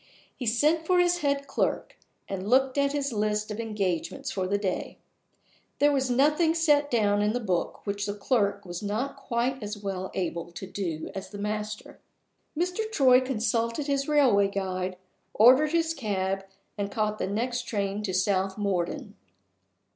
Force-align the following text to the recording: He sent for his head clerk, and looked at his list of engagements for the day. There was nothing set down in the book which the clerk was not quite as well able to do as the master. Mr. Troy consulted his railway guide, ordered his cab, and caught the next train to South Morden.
He 0.35 0.47
sent 0.47 0.87
for 0.87 0.97
his 0.97 1.19
head 1.19 1.45
clerk, 1.45 1.95
and 2.27 2.49
looked 2.49 2.75
at 2.75 2.91
his 2.91 3.13
list 3.13 3.51
of 3.51 3.59
engagements 3.59 4.31
for 4.31 4.47
the 4.47 4.57
day. 4.57 4.97
There 5.77 5.91
was 5.91 6.09
nothing 6.09 6.55
set 6.55 6.89
down 6.89 7.21
in 7.21 7.33
the 7.33 7.39
book 7.39 7.85
which 7.85 8.07
the 8.07 8.15
clerk 8.15 8.65
was 8.65 8.81
not 8.81 9.15
quite 9.15 9.61
as 9.61 9.77
well 9.77 10.09
able 10.15 10.51
to 10.53 10.65
do 10.65 11.11
as 11.13 11.29
the 11.29 11.37
master. 11.37 11.99
Mr. 12.57 12.91
Troy 12.91 13.21
consulted 13.21 13.85
his 13.85 14.07
railway 14.07 14.47
guide, 14.47 14.97
ordered 15.35 15.71
his 15.71 15.93
cab, 15.93 16.45
and 16.79 16.89
caught 16.89 17.19
the 17.19 17.27
next 17.27 17.67
train 17.67 18.01
to 18.01 18.11
South 18.11 18.57
Morden. 18.57 19.13